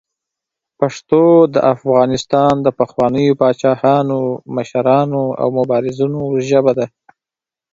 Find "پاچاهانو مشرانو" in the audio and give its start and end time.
3.41-5.23